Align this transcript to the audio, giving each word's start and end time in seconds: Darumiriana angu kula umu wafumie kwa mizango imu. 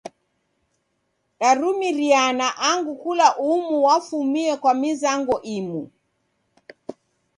Darumiriana 1.39 2.47
angu 2.69 2.93
kula 3.03 3.27
umu 3.51 3.75
wafumie 3.85 4.51
kwa 4.61 4.73
mizango 4.81 5.35
imu. 5.57 5.81